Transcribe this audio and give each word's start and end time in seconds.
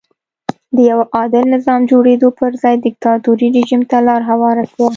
د 0.75 0.77
یوه 0.89 1.05
عادل 1.15 1.43
نظام 1.55 1.81
جوړېدو 1.91 2.27
پر 2.39 2.51
ځای 2.61 2.75
دیکتاتوري 2.85 3.47
رژیم 3.57 3.81
ته 3.89 3.97
لار 4.07 4.21
هواره 4.29 4.63
شوه. 4.71 4.87